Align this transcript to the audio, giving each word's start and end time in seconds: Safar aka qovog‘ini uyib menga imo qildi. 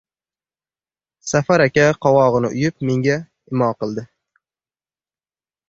Safar 1.31 1.59
aka 1.67 1.83
qovog‘ini 2.05 2.51
uyib 2.57 2.87
menga 2.91 3.19
imo 3.53 3.71
qildi. 3.81 4.09